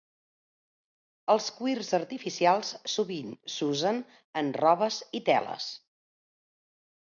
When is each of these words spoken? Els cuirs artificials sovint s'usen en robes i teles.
Els 1.33 1.49
cuirs 1.57 1.91
artificials 1.97 2.73
sovint 2.95 3.31
s'usen 3.57 4.01
en 4.43 4.53
robes 4.65 5.01
i 5.21 5.25
teles. 5.31 5.71